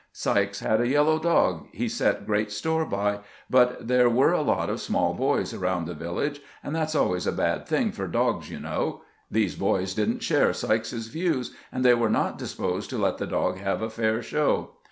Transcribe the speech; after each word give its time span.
"Sykes 0.25 0.61
had 0.61 0.81
a 0.81 0.87
yellow 0.87 1.19
dog 1.19 1.67
he 1.71 1.87
set 1.87 2.25
great 2.25 2.51
store 2.51 2.85
by, 2.87 3.19
but 3.51 3.87
there 3.87 4.09
were 4.09 4.31
a 4.33 4.41
lot 4.41 4.67
of 4.67 4.81
small 4.81 5.13
boys 5.13 5.53
around 5.53 5.85
the 5.85 5.93
village, 5.93 6.41
and 6.63 6.75
that 6.75 6.89
's 6.89 6.95
always 6.95 7.27
a 7.27 7.31
bad 7.31 7.67
thing 7.67 7.91
for 7.91 8.07
dogs, 8.07 8.49
you 8.49 8.59
know. 8.59 9.03
These 9.29 9.53
boys 9.55 9.93
did 9.93 10.09
n't 10.09 10.23
share 10.23 10.53
Sykes's 10.53 11.09
views, 11.09 11.55
and 11.71 11.85
they 11.85 11.93
were 11.93 12.09
not 12.09 12.39
disposed 12.39 12.89
to 12.89 12.97
let 12.97 13.19
the 13.19 13.27
dog 13.27 13.59
have 13.59 13.83
a 13.83 13.91
fair 13.91 14.23
show. 14.23 14.71